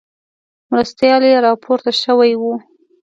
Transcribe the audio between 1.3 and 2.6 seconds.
راپورته شوی وو.